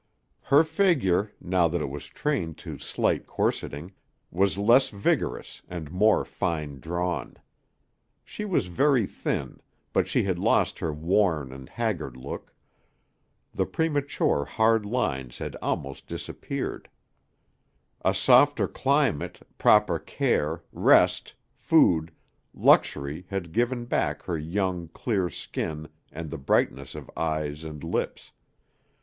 Her 0.45 0.63
figure, 0.63 1.31
now 1.39 1.67
that 1.67 1.79
it 1.79 1.87
was 1.91 2.07
trained 2.07 2.57
to 2.57 2.79
slight 2.79 3.27
corseting, 3.27 3.91
was 4.31 4.57
less 4.57 4.89
vigorous 4.89 5.61
and 5.69 5.91
more 5.91 6.25
fine 6.25 6.79
drawn. 6.79 7.37
She 8.25 8.43
was 8.43 8.65
very 8.65 9.05
thin, 9.05 9.59
but 9.93 10.07
she 10.07 10.23
had 10.23 10.39
lost 10.39 10.79
her 10.79 10.91
worn 10.91 11.53
and 11.53 11.69
haggard 11.69 12.17
look; 12.17 12.51
the 13.53 13.67
premature 13.67 14.43
hard 14.43 14.87
lines 14.87 15.37
had 15.37 15.55
almost 15.61 16.07
disappeared; 16.07 16.89
a 18.03 18.15
softer 18.15 18.67
climate, 18.67 19.45
proper 19.59 19.99
care, 19.99 20.63
rest, 20.71 21.35
food, 21.53 22.11
luxury 22.55 23.27
had 23.29 23.51
given 23.51 23.85
back 23.85 24.23
her 24.23 24.37
young, 24.39 24.87
clear 24.87 25.29
skin 25.29 25.87
and 26.11 26.31
the 26.31 26.39
brightness 26.39 26.95
of 26.95 27.11
eyes 27.15 27.63
and 27.63 27.83
lips. 27.83 28.31